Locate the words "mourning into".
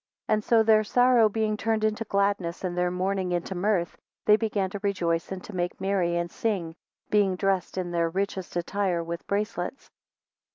2.89-3.53